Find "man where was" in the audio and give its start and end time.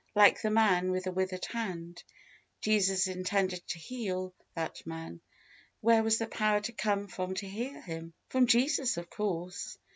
4.87-6.17